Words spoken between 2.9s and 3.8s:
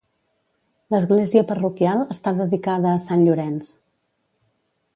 a Sant Llorenç.